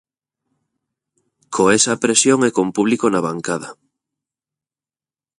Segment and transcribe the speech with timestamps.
[1.53, 3.69] Co esa presión e con público na bancada.